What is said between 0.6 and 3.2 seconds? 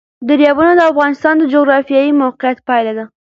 د افغانستان د جغرافیایي موقیعت پایله ده.